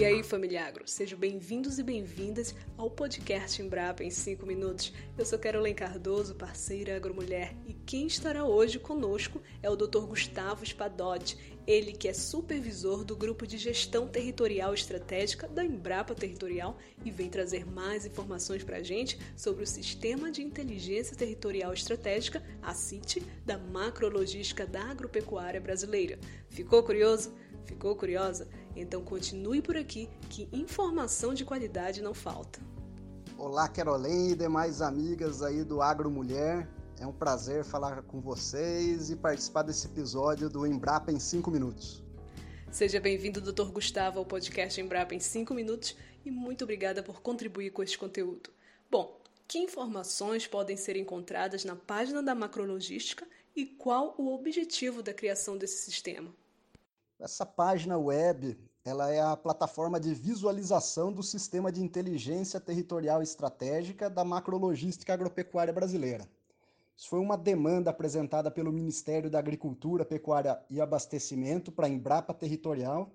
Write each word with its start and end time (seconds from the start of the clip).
E 0.00 0.04
aí, 0.06 0.22
família 0.22 0.64
agro, 0.64 0.84
sejam 0.86 1.18
bem-vindos 1.18 1.78
e 1.78 1.82
bem-vindas 1.82 2.54
ao 2.78 2.88
podcast 2.88 3.60
Embrapa 3.60 4.02
em 4.02 4.08
5 4.08 4.46
minutos. 4.46 4.94
Eu 5.18 5.26
sou 5.26 5.38
Carolyn 5.38 5.74
Cardoso, 5.74 6.34
parceira 6.34 6.96
agromulher, 6.96 7.54
e 7.66 7.74
quem 7.74 8.06
estará 8.06 8.42
hoje 8.42 8.78
conosco 8.78 9.42
é 9.62 9.68
o 9.68 9.76
Dr. 9.76 10.06
Gustavo 10.06 10.64
Spadotti, 10.64 11.36
ele 11.66 11.92
que 11.92 12.08
é 12.08 12.12
supervisor 12.12 13.04
do 13.04 13.16
Grupo 13.16 13.46
de 13.46 13.58
Gestão 13.58 14.08
Territorial 14.08 14.74
Estratégica 14.74 15.46
da 15.48 15.64
Embrapa 15.64 16.14
Territorial 16.14 16.76
e 17.04 17.10
vem 17.10 17.28
trazer 17.28 17.64
mais 17.66 18.06
informações 18.06 18.64
para 18.64 18.78
a 18.78 18.82
gente 18.82 19.18
sobre 19.36 19.64
o 19.64 19.66
Sistema 19.66 20.30
de 20.30 20.42
Inteligência 20.42 21.16
Territorial 21.16 21.72
Estratégica, 21.72 22.42
a 22.62 22.74
CIT, 22.74 23.22
da 23.44 23.58
macrologística 23.58 24.66
da 24.66 24.82
agropecuária 24.84 25.60
brasileira. 25.60 26.18
Ficou 26.48 26.82
curioso? 26.82 27.32
Ficou 27.64 27.94
curiosa? 27.94 28.48
Então 28.74 29.02
continue 29.02 29.62
por 29.62 29.76
aqui 29.76 30.08
que 30.28 30.48
informação 30.52 31.34
de 31.34 31.44
qualidade 31.44 32.02
não 32.02 32.14
falta. 32.14 32.60
Olá, 33.38 33.68
Carolém 33.68 34.32
e 34.32 34.34
demais 34.34 34.82
amigas 34.82 35.42
aí 35.42 35.64
do 35.64 35.80
Agro 35.80 36.10
Mulher. 36.10 36.68
É 37.00 37.06
um 37.06 37.12
prazer 37.14 37.64
falar 37.64 38.02
com 38.02 38.20
vocês 38.20 39.08
e 39.08 39.16
participar 39.16 39.62
desse 39.62 39.86
episódio 39.86 40.50
do 40.50 40.66
Embrapa 40.66 41.10
em 41.10 41.18
5 41.18 41.50
minutos. 41.50 42.04
Seja 42.70 43.00
bem-vindo, 43.00 43.40
Dr. 43.40 43.70
Gustavo, 43.70 44.18
ao 44.18 44.26
podcast 44.26 44.78
Embrapa 44.78 45.14
em 45.14 45.18
5 45.18 45.54
minutos 45.54 45.96
e 46.26 46.30
muito 46.30 46.62
obrigada 46.62 47.02
por 47.02 47.22
contribuir 47.22 47.70
com 47.70 47.82
este 47.82 47.98
conteúdo. 47.98 48.50
Bom, 48.90 49.18
que 49.48 49.58
informações 49.58 50.46
podem 50.46 50.76
ser 50.76 50.94
encontradas 50.94 51.64
na 51.64 51.74
página 51.74 52.22
da 52.22 52.34
macrologística 52.34 53.26
e 53.56 53.64
qual 53.64 54.14
o 54.18 54.34
objetivo 54.34 55.02
da 55.02 55.14
criação 55.14 55.56
desse 55.56 55.82
sistema? 55.82 56.30
Essa 57.18 57.46
página 57.46 57.96
web 57.96 58.58
ela 58.84 59.10
é 59.10 59.22
a 59.22 59.34
plataforma 59.34 59.98
de 59.98 60.12
visualização 60.12 61.10
do 61.10 61.22
sistema 61.22 61.72
de 61.72 61.82
inteligência 61.82 62.60
territorial 62.60 63.22
estratégica 63.22 64.10
da 64.10 64.22
macrologística 64.22 65.14
agropecuária 65.14 65.72
brasileira. 65.72 66.28
Isso 67.00 67.08
foi 67.08 67.18
uma 67.18 67.38
demanda 67.38 67.88
apresentada 67.88 68.50
pelo 68.50 68.70
Ministério 68.70 69.30
da 69.30 69.38
Agricultura, 69.38 70.04
Pecuária 70.04 70.60
e 70.68 70.82
Abastecimento 70.82 71.72
para 71.72 71.86
a 71.86 71.88
Embrapa 71.88 72.34
Territorial, 72.34 73.10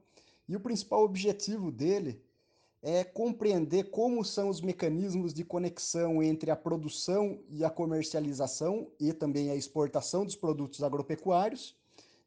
e 0.50 0.56
o 0.56 0.60
principal 0.60 1.04
objetivo 1.04 1.72
dele 1.72 2.20
é 2.82 3.04
compreender 3.04 3.92
como 3.92 4.26
são 4.26 4.50
os 4.50 4.60
mecanismos 4.60 5.36
de 5.36 5.46
conexão 5.46 6.24
entre 6.24 6.50
a 6.50 6.56
produção 6.56 7.40
e 7.48 7.64
a 7.64 7.70
comercialização 7.70 8.88
e 9.00 9.14
também 9.14 9.52
a 9.52 9.56
exportação 9.56 10.26
dos 10.26 10.36
produtos 10.36 10.82
agropecuários 10.82 11.78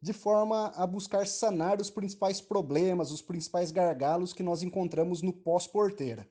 de 0.01 0.13
forma 0.13 0.69
a 0.77 0.87
buscar 0.87 1.27
sanar 1.27 1.81
os 1.81 1.91
principais 1.91 2.41
problemas, 2.41 3.11
os 3.11 3.21
principais 3.21 3.73
gargalos 3.73 4.33
que 4.33 4.45
nós 4.45 4.63
encontramos 4.63 5.23
no 5.23 5.33
pós-porteira. 5.33 6.25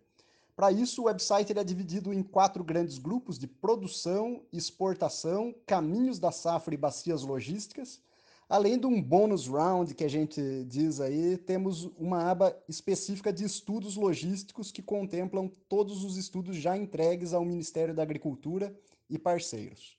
Para 0.57 0.71
isso, 0.71 1.03
o 1.03 1.05
website 1.05 1.55
é 1.55 1.63
dividido 1.63 2.11
em 2.11 2.23
quatro 2.23 2.63
grandes 2.63 2.97
grupos 2.97 3.37
de 3.37 3.45
produção, 3.45 4.43
exportação, 4.51 5.53
caminhos 5.67 6.17
da 6.17 6.31
safra 6.31 6.73
e 6.73 6.77
bacias 6.77 7.21
logísticas. 7.21 8.01
Além 8.49 8.79
de 8.79 8.87
um 8.87 8.99
bônus 8.99 9.45
round 9.47 9.93
que 9.93 10.03
a 10.03 10.07
gente 10.07 10.41
diz 10.63 10.99
aí, 10.99 11.37
temos 11.37 11.83
uma 11.95 12.31
aba 12.31 12.57
específica 12.67 13.31
de 13.31 13.45
estudos 13.45 13.95
logísticos 13.95 14.71
que 14.71 14.81
contemplam 14.81 15.47
todos 15.69 16.03
os 16.03 16.17
estudos 16.17 16.55
já 16.55 16.75
entregues 16.75 17.35
ao 17.35 17.45
Ministério 17.45 17.93
da 17.93 18.01
Agricultura 18.01 18.75
e 19.07 19.19
parceiros. 19.19 19.95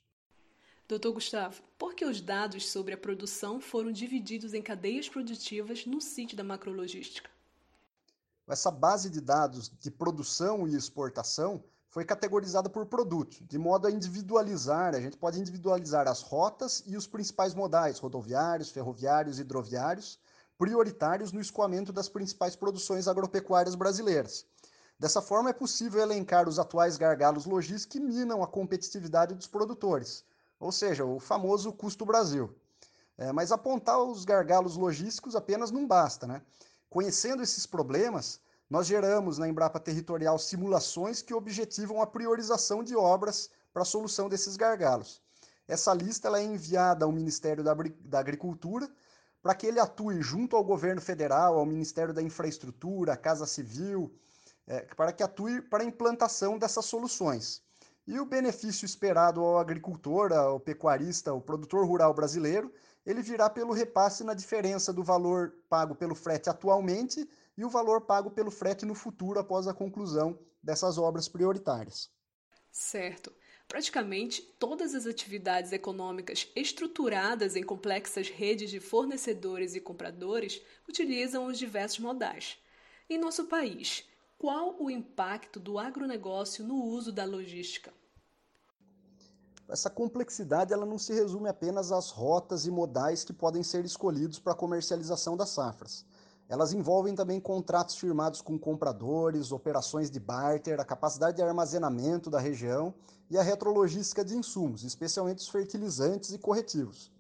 Doutor 0.89 1.13
Gustavo, 1.13 1.63
por 1.79 1.95
que 1.95 2.05
os 2.05 2.21
dados 2.21 2.69
sobre 2.69 2.95
a 2.95 2.99
produção 2.99 3.61
foram 3.61 3.93
divididos 3.93 4.53
em 4.55 4.63
cadeias 4.63 5.09
produtivas 5.09 5.87
no 5.87 6.01
sítio 6.01 6.37
da 6.37 6.43
macrologística? 6.43 7.31
Essa 8.49 8.71
base 8.71 9.11
de 9.11 9.21
dados 9.21 9.71
de 9.79 9.91
produção 9.91 10.67
e 10.67 10.75
exportação 10.75 11.63
foi 11.91 12.03
categorizada 12.03 12.71
por 12.71 12.87
produto, 12.87 13.45
de 13.45 13.59
modo 13.59 13.87
a 13.87 13.91
individualizar, 13.91 14.95
a 14.95 15.01
gente 15.01 15.19
pode 15.19 15.39
individualizar 15.39 16.09
as 16.09 16.23
rotas 16.23 16.83
e 16.87 16.97
os 16.97 17.07
principais 17.07 17.55
modais, 17.55 17.99
rodoviários, 17.99 18.71
ferroviários, 18.71 19.39
hidroviários, 19.39 20.19
prioritários 20.57 21.31
no 21.31 21.41
escoamento 21.41 21.93
das 21.93 22.09
principais 22.09 22.57
produções 22.57 23.07
agropecuárias 23.07 23.75
brasileiras. 23.75 24.47
Dessa 24.99 25.21
forma, 25.21 25.51
é 25.51 25.53
possível 25.53 26.01
elencar 26.01 26.49
os 26.49 26.59
atuais 26.59 26.97
gargalos 26.97 27.45
logísticos 27.45 27.93
que 27.93 28.01
minam 28.01 28.43
a 28.43 28.47
competitividade 28.47 29.35
dos 29.35 29.47
produtores, 29.47 30.25
ou 30.59 30.73
seja, 30.73 31.05
o 31.05 31.21
famoso 31.21 31.71
custo 31.73 32.05
Brasil. 32.05 32.55
É, 33.17 33.33
mas 33.33 33.53
apontar 33.53 34.01
os 34.01 34.25
gargalos 34.25 34.77
logísticos 34.77 35.37
apenas 35.37 35.71
não 35.71 35.87
basta. 35.87 36.27
Né? 36.27 36.41
Conhecendo 36.91 37.43
esses 37.43 37.67
problemas, 37.67 38.41
nós 38.69 38.87
geramos 38.87 39.39
na 39.39 39.49
Embrapa 39.49 39.79
Territorial 39.79 40.39
simulações 40.39 41.23
que 41.23 41.35
objetivam 41.35 42.01
a 42.01 42.07
priorização 42.07 42.83
de 42.83 42.97
obras 42.97 43.51
para 43.73 43.83
a 43.83 43.87
solução 43.87 44.29
desses 44.29 44.57
gargalos. 44.57 45.23
Essa 45.67 45.93
lista 45.93 46.29
ela 46.29 46.41
é 46.41 46.45
enviada 46.45 47.05
ao 47.05 47.13
Ministério 47.13 47.63
da, 47.63 48.19
Agricultura 48.19 48.89
para 49.43 49.55
que 49.55 49.67
ele 49.67 49.79
atue 49.79 50.21
junto 50.21 50.57
ao 50.57 50.65
governo 50.65 51.01
federal, 51.01 51.59
ao 51.59 51.67
Ministério 51.67 52.13
da 52.13 52.23
Infraestrutura, 52.23 53.13
à 53.13 53.17
Casa 53.17 53.47
Civil, 53.47 54.13
é, 54.67 54.81
para 54.97 55.13
que 55.13 55.23
atue 55.23 55.63
para 55.63 55.83
a 55.83 55.87
implantação 55.87 56.59
dessas 56.59 56.87
soluções. 56.87 57.63
E 58.07 58.19
o 58.19 58.25
benefício 58.25 58.87
esperado 58.87 59.41
ao 59.41 59.59
agricultor, 59.59 60.33
ao 60.33 60.59
pecuarista, 60.59 61.31
ao 61.31 61.41
produtor 61.41 61.87
rural 61.87 62.15
brasileiro, 62.15 62.73
ele 63.09 63.23
virá 63.23 63.49
pelo 63.49 63.73
repasse 63.73 64.23
na 64.23 64.35
diferença 64.35 64.93
do 64.93 65.03
valor 65.03 65.55
pago 65.67 65.95
pelo 65.95 66.15
frete 66.15 66.51
atualmente 66.51 67.27
e 67.57 67.65
o 67.65 67.71
valor 67.71 68.03
pago 68.03 68.31
pelo 68.31 68.51
frete 68.51 68.85
no 68.85 68.95
futuro 68.95 69.41
após 69.41 69.67
a 69.67 69.73
conclusão 69.73 70.39
dessas 70.63 70.99
obras 70.99 71.27
prioritárias. 71.27 72.11
Certo. 72.71 73.33
Praticamente 73.67 74.43
todas 74.59 74.95
as 74.95 75.07
atividades 75.07 75.73
econômicas 75.73 76.53
estruturadas 76.55 77.57
em 77.57 77.63
complexas 77.63 78.29
redes 78.29 78.69
de 78.69 78.79
fornecedores 78.79 79.75
e 79.75 79.81
compradores 79.81 80.61
utilizam 80.87 81.47
os 81.47 81.59
diversos 81.59 82.01
modais. 82.01 82.59
Em 83.09 83.17
nosso 83.17 83.47
país, 83.47 84.05
qual 84.37 84.77
o 84.79 84.91
impacto 84.91 85.59
do 85.59 85.79
agronegócio 85.79 86.63
no 86.63 86.85
uso 86.85 87.11
da 87.11 87.25
logística? 87.25 87.91
Essa 89.69 89.91
complexidade 89.91 90.73
ela 90.73 90.87
não 90.87 90.99
se 90.99 91.13
resume 91.13 91.47
apenas 91.47 91.93
às 91.93 92.09
rotas 92.09 92.65
e 92.65 92.71
modais 92.71 93.23
que 93.23 93.35
podem 93.35 93.63
ser 93.63 93.85
escolhidos 93.85 94.39
para 94.39 94.55
a 94.55 94.57
comercialização 94.57 95.37
das 95.37 95.51
safras. 95.51 96.07
Elas 96.49 96.73
envolvem 96.73 97.15
também 97.15 97.39
contratos 97.39 97.97
firmados 97.97 98.41
com 98.41 98.59
compradores, 98.59 99.53
operações 99.53 100.11
de 100.11 100.19
barter, 100.19 100.81
a 100.81 100.85
capacidade 100.87 101.37
de 101.37 101.43
armazenamento 101.43 102.31
da 102.31 102.41
região 102.41 102.95
e 103.29 103.37
a 103.37 103.43
retrologística 103.43 104.25
de 104.25 104.35
insumos, 104.35 104.85
especialmente 104.85 105.41
os 105.41 105.49
fertilizantes 105.49 106.33
e 106.33 106.39
corretivos. 106.39 107.13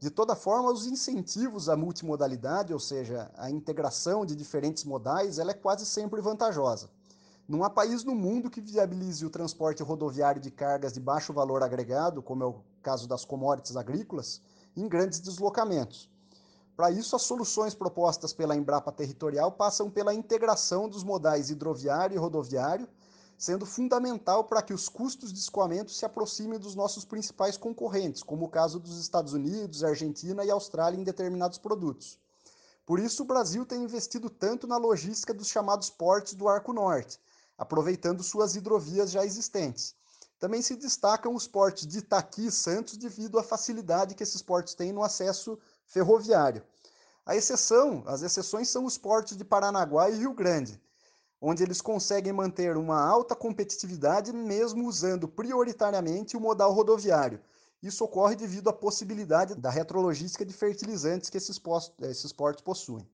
De 0.00 0.08
toda 0.08 0.34
forma, 0.34 0.72
os 0.72 0.86
incentivos 0.86 1.68
à 1.68 1.76
multimodalidade, 1.76 2.72
ou 2.72 2.80
seja, 2.80 3.30
a 3.36 3.50
integração 3.50 4.24
de 4.24 4.34
diferentes 4.34 4.84
modais, 4.84 5.38
ela 5.38 5.50
é 5.50 5.54
quase 5.54 5.84
sempre 5.84 6.22
vantajosa. 6.22 6.88
Não 7.48 7.64
há 7.64 7.68
país 7.68 8.04
no 8.04 8.14
mundo 8.14 8.48
que 8.48 8.60
viabilize 8.60 9.26
o 9.26 9.30
transporte 9.30 9.82
rodoviário 9.82 10.40
de 10.40 10.50
cargas 10.50 10.92
de 10.92 11.00
baixo 11.00 11.32
valor 11.32 11.62
agregado, 11.62 12.22
como 12.22 12.44
é 12.44 12.46
o 12.46 12.62
caso 12.80 13.08
das 13.08 13.24
commodities 13.24 13.76
agrícolas, 13.76 14.40
em 14.76 14.88
grandes 14.88 15.18
deslocamentos. 15.18 16.08
Para 16.76 16.90
isso, 16.92 17.16
as 17.16 17.22
soluções 17.22 17.74
propostas 17.74 18.32
pela 18.32 18.56
Embrapa 18.56 18.92
Territorial 18.92 19.50
passam 19.50 19.90
pela 19.90 20.14
integração 20.14 20.88
dos 20.88 21.02
modais 21.02 21.50
hidroviário 21.50 22.14
e 22.14 22.18
rodoviário, 22.18 22.88
sendo 23.36 23.66
fundamental 23.66 24.44
para 24.44 24.62
que 24.62 24.72
os 24.72 24.88
custos 24.88 25.32
de 25.32 25.40
escoamento 25.40 25.90
se 25.90 26.04
aproximem 26.04 26.60
dos 26.60 26.76
nossos 26.76 27.04
principais 27.04 27.56
concorrentes, 27.56 28.22
como 28.22 28.46
o 28.46 28.48
caso 28.48 28.78
dos 28.78 29.00
Estados 29.00 29.32
Unidos, 29.32 29.82
Argentina 29.82 30.44
e 30.44 30.50
Austrália 30.50 30.98
em 30.98 31.02
determinados 31.02 31.58
produtos. 31.58 32.20
Por 32.86 33.00
isso, 33.00 33.24
o 33.24 33.26
Brasil 33.26 33.66
tem 33.66 33.82
investido 33.82 34.30
tanto 34.30 34.66
na 34.66 34.76
logística 34.76 35.34
dos 35.34 35.48
chamados 35.48 35.90
portos 35.90 36.34
do 36.34 36.48
Arco 36.48 36.72
Norte, 36.72 37.20
aproveitando 37.62 38.24
suas 38.24 38.56
hidrovias 38.56 39.12
já 39.12 39.24
existentes. 39.24 39.94
Também 40.36 40.60
se 40.60 40.74
destacam 40.74 41.32
os 41.32 41.46
portos 41.46 41.86
de 41.86 41.98
Itaqui 41.98 42.46
e 42.46 42.50
Santos 42.50 42.96
devido 42.96 43.38
à 43.38 43.42
facilidade 43.44 44.16
que 44.16 44.22
esses 44.24 44.42
portos 44.42 44.74
têm 44.74 44.92
no 44.92 45.04
acesso 45.04 45.56
ferroviário. 45.86 46.64
A 47.24 47.36
exceção, 47.36 48.02
as 48.04 48.22
exceções 48.22 48.68
são 48.68 48.84
os 48.84 48.98
portos 48.98 49.36
de 49.36 49.44
Paranaguá 49.44 50.10
e 50.10 50.18
Rio 50.18 50.34
Grande, 50.34 50.82
onde 51.40 51.62
eles 51.62 51.80
conseguem 51.80 52.32
manter 52.32 52.76
uma 52.76 53.00
alta 53.00 53.36
competitividade 53.36 54.32
mesmo 54.32 54.88
usando 54.88 55.28
prioritariamente 55.28 56.36
o 56.36 56.40
modal 56.40 56.72
rodoviário. 56.72 57.40
Isso 57.80 58.04
ocorre 58.04 58.34
devido 58.34 58.68
à 58.70 58.72
possibilidade 58.72 59.54
da 59.54 59.70
retrologística 59.70 60.44
de 60.44 60.52
fertilizantes 60.52 61.30
que 61.30 61.36
esses, 61.36 61.60
esses 62.00 62.32
portos 62.32 62.64
possuem. 62.64 63.08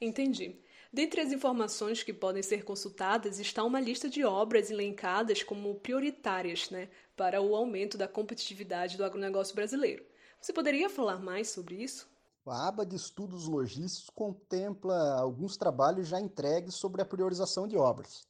Entendi. 0.00 0.60
Dentre 0.96 1.20
as 1.20 1.30
informações 1.30 2.02
que 2.02 2.10
podem 2.10 2.42
ser 2.42 2.64
consultadas 2.64 3.38
está 3.38 3.62
uma 3.62 3.78
lista 3.78 4.08
de 4.08 4.24
obras 4.24 4.70
elencadas 4.70 5.42
como 5.42 5.74
prioritárias 5.74 6.70
né, 6.70 6.88
para 7.14 7.42
o 7.42 7.54
aumento 7.54 7.98
da 7.98 8.08
competitividade 8.08 8.96
do 8.96 9.04
agronegócio 9.04 9.54
brasileiro. 9.54 10.02
Você 10.40 10.54
poderia 10.54 10.88
falar 10.88 11.18
mais 11.18 11.50
sobre 11.50 11.74
isso? 11.74 12.08
A 12.46 12.68
aba 12.68 12.86
de 12.86 12.96
estudos 12.96 13.46
logísticos 13.46 14.08
contempla 14.08 15.20
alguns 15.20 15.58
trabalhos 15.58 16.08
já 16.08 16.18
entregues 16.18 16.76
sobre 16.76 17.02
a 17.02 17.04
priorização 17.04 17.68
de 17.68 17.76
obras. 17.76 18.26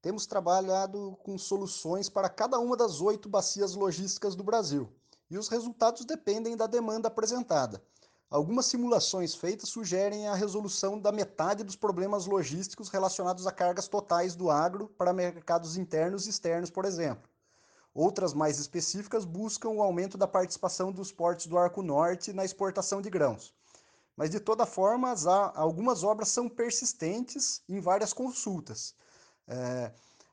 Temos 0.00 0.26
trabalhado 0.26 1.16
com 1.22 1.38
soluções 1.38 2.08
para 2.08 2.28
cada 2.28 2.58
uma 2.58 2.76
das 2.76 3.00
oito 3.00 3.28
bacias 3.28 3.76
logísticas 3.76 4.34
do 4.34 4.42
Brasil, 4.42 4.92
e 5.30 5.38
os 5.38 5.46
resultados 5.46 6.04
dependem 6.04 6.56
da 6.56 6.66
demanda 6.66 7.06
apresentada. 7.06 7.80
Algumas 8.32 8.64
simulações 8.64 9.34
feitas 9.34 9.68
sugerem 9.68 10.26
a 10.26 10.34
resolução 10.34 10.98
da 10.98 11.12
metade 11.12 11.62
dos 11.62 11.76
problemas 11.76 12.24
logísticos 12.24 12.88
relacionados 12.88 13.46
a 13.46 13.52
cargas 13.52 13.88
totais 13.88 14.34
do 14.34 14.50
agro 14.50 14.88
para 14.96 15.12
mercados 15.12 15.76
internos 15.76 16.26
e 16.26 16.30
externos, 16.30 16.70
por 16.70 16.86
exemplo. 16.86 17.28
Outras 17.92 18.32
mais 18.32 18.58
específicas 18.58 19.26
buscam 19.26 19.68
o 19.68 19.82
aumento 19.82 20.16
da 20.16 20.26
participação 20.26 20.90
dos 20.90 21.12
portos 21.12 21.46
do 21.46 21.58
Arco 21.58 21.82
Norte 21.82 22.32
na 22.32 22.42
exportação 22.42 23.02
de 23.02 23.10
grãos. 23.10 23.52
Mas, 24.16 24.30
de 24.30 24.40
toda 24.40 24.64
forma, 24.64 25.14
algumas 25.54 26.02
obras 26.02 26.28
são 26.28 26.48
persistentes 26.48 27.60
em 27.68 27.80
várias 27.80 28.14
consultas. 28.14 28.94
É, 29.46 29.92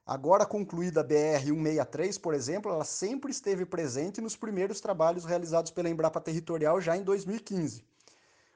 agora 0.10 0.44
concluída 0.44 1.02
a 1.02 1.04
BR-163, 1.04 2.20
por 2.20 2.34
exemplo, 2.34 2.72
ela 2.72 2.84
sempre 2.84 3.30
esteve 3.30 3.64
presente 3.64 4.20
nos 4.20 4.36
primeiros 4.36 4.82
trabalhos 4.82 5.24
realizados 5.24 5.70
pela 5.70 5.88
Embrapa 5.88 6.20
Territorial 6.20 6.82
já 6.82 6.98
em 6.98 7.04
2015. 7.04 7.84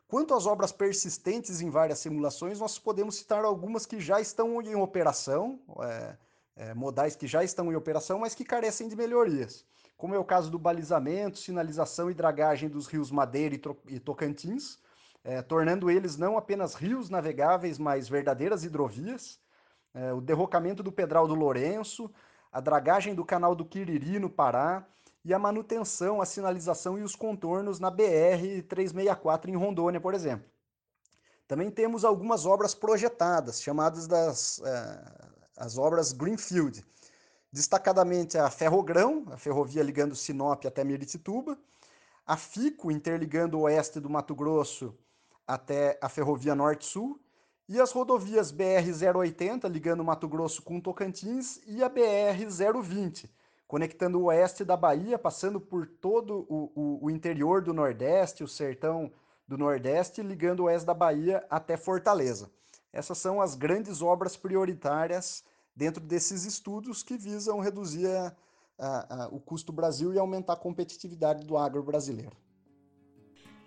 Quanto 0.07 0.33
às 0.33 0.47
obras 0.47 0.71
persistentes 0.71 1.61
em 1.61 1.69
várias 1.69 1.99
simulações, 1.99 2.59
nós 2.59 2.79
podemos 2.79 3.17
citar 3.17 3.45
algumas 3.45 3.85
que 3.85 3.99
já 3.99 4.19
estão 4.19 4.59
em 4.63 4.73
operação, 4.73 5.59
é, 5.81 6.17
é, 6.55 6.73
modais 6.73 7.15
que 7.15 7.27
já 7.27 7.43
estão 7.43 7.71
em 7.71 7.75
operação, 7.75 8.17
mas 8.17 8.33
que 8.33 8.43
carecem 8.43 8.87
de 8.87 8.95
melhorias, 8.95 9.63
como 9.95 10.15
é 10.15 10.17
o 10.17 10.25
caso 10.25 10.49
do 10.49 10.57
balizamento, 10.57 11.37
sinalização 11.37 12.09
e 12.09 12.15
dragagem 12.15 12.67
dos 12.67 12.87
rios 12.87 13.11
Madeira 13.11 13.53
e, 13.87 13.99
Tocantins, 13.99 14.79
é, 15.23 15.39
tornando 15.43 15.91
eles 15.91 16.17
não 16.17 16.35
apenas 16.35 16.73
rios 16.73 17.11
navegáveis, 17.11 17.77
mas 17.77 18.09
verdadeiras 18.09 18.63
hidrovias, 18.63 19.39
é, 19.93 20.13
o 20.13 20.21
derrocamento 20.21 20.81
do 20.81 20.91
Pedral 20.91 21.27
do 21.27 21.35
Lourenço, 21.35 22.09
a 22.51 22.59
dragagem 22.59 23.13
do 23.13 23.25
canal 23.25 23.55
do 23.55 23.65
Quiriri 23.65 24.19
no 24.19 24.29
Pará 24.29 24.85
e 25.23 25.33
a 25.33 25.39
manutenção, 25.39 26.21
a 26.21 26.25
sinalização 26.25 26.97
e 26.97 27.03
os 27.03 27.15
contornos 27.15 27.79
na 27.79 27.91
BR-364 27.91 29.49
em 29.49 29.55
Rondônia, 29.55 30.01
por 30.01 30.13
exemplo. 30.13 30.45
Também 31.47 31.69
temos 31.69 32.03
algumas 32.03 32.45
obras 32.45 32.73
projetadas, 32.73 33.61
chamadas 33.61 34.07
das 34.07 34.61
é, 34.63 35.33
as 35.57 35.77
obras 35.77 36.11
Greenfield, 36.11 36.83
destacadamente 37.51 38.37
a 38.37 38.49
Ferrogrão, 38.49 39.25
a 39.31 39.37
ferrovia 39.37 39.83
ligando 39.83 40.15
Sinop 40.15 40.65
até 40.65 40.83
Miritituba, 40.83 41.57
a 42.25 42.35
FICO, 42.37 42.91
interligando 42.91 43.57
o 43.57 43.61
oeste 43.61 43.99
do 43.99 44.09
Mato 44.09 44.33
Grosso 44.33 44.97
até 45.45 45.99
a 46.01 46.09
ferrovia 46.09 46.55
Norte-Sul, 46.55 47.19
e 47.67 47.79
as 47.79 47.91
rodovias 47.91 48.51
BR-080, 48.51 49.69
ligando 49.69 50.03
Mato 50.03 50.27
Grosso 50.27 50.61
com 50.61 50.79
Tocantins, 50.79 51.61
e 51.65 51.83
a 51.83 51.89
BR-020, 51.89 53.29
conectando 53.67 54.19
o 54.19 54.25
oeste 54.25 54.65
da 54.65 54.75
Bahia, 54.75 55.17
passando 55.17 55.59
por 55.59 55.87
todo 55.87 56.45
o, 56.49 56.71
o, 56.75 57.05
o 57.05 57.09
interior 57.09 57.61
do 57.61 57.73
Nordeste, 57.73 58.43
o 58.43 58.47
sertão 58.47 59.11
do 59.47 59.57
Nordeste, 59.57 60.21
ligando 60.21 60.61
o 60.61 60.63
oeste 60.63 60.85
da 60.85 60.93
Bahia 60.93 61.45
até 61.49 61.77
Fortaleza. 61.77 62.51
Essas 62.91 63.17
são 63.17 63.41
as 63.41 63.55
grandes 63.55 64.01
obras 64.01 64.37
prioritárias 64.37 65.43
dentro 65.75 66.03
desses 66.03 66.45
estudos 66.45 67.01
que 67.01 67.17
visam 67.17 67.59
reduzir 67.59 68.07
a, 68.07 68.35
a, 68.77 69.23
a, 69.23 69.27
o 69.29 69.39
custo 69.39 69.71
Brasil 69.71 70.13
e 70.13 70.19
aumentar 70.19 70.53
a 70.53 70.57
competitividade 70.57 71.45
do 71.45 71.57
agro 71.57 71.81
brasileiro. 71.81 72.35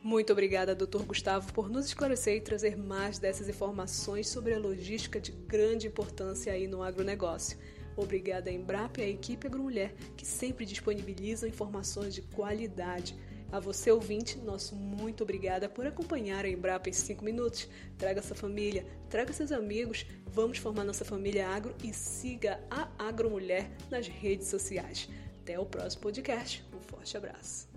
Muito 0.03 0.33
obrigada, 0.33 0.75
Dr. 0.75 1.03
Gustavo, 1.03 1.53
por 1.53 1.69
nos 1.69 1.87
esclarecer 1.87 2.37
e 2.37 2.41
trazer 2.41 2.77
mais 2.77 3.19
dessas 3.19 3.49
informações 3.49 4.29
sobre 4.29 4.55
a 4.55 4.59
logística 4.59 5.21
de 5.21 5.33
grande 5.33 5.89
importância 5.89 6.53
aí 6.53 6.67
no 6.67 6.83
agronegócio. 6.83 7.59
Obrigada 7.97 8.51
a 8.51 8.53
Embrapa 8.53 9.01
e 9.01 9.05
à 9.05 9.09
equipe 9.09 9.47
AgroMulher, 9.47 9.95
que 10.17 10.27
sempre 10.27 10.65
disponibilizam 10.65 11.49
informações 11.49 12.15
de 12.15 12.23
qualidade 12.23 13.17
a 13.53 13.61
você, 13.61 13.91
ouvinte, 13.93 14.39
nosso 14.39 14.75
muito 14.75 15.23
obrigada 15.23 15.69
por 15.69 15.87
acompanhar 15.87 16.45
a 16.45 16.49
Embrapa 16.49 16.89
em 16.89 16.93
5 16.93 17.25
minutos. 17.25 17.69
Traga 17.97 18.21
sua 18.21 18.35
família, 18.35 18.85
traga 19.09 19.33
seus 19.33 19.53
amigos, 19.53 20.05
vamos 20.27 20.59
formar 20.59 20.85
nossa 20.85 21.05
família 21.05 21.49
agro 21.49 21.75
e 21.83 21.93
siga 21.93 22.61
a 22.71 22.89
Agromulher 22.99 23.71
nas 23.91 24.09
redes 24.09 24.49
sociais. 24.49 25.09
Até 25.43 25.59
o 25.59 25.65
próximo 25.65 26.03
podcast. 26.03 26.65
Um 26.75 26.81
forte 26.81 27.17
abraço. 27.17 27.76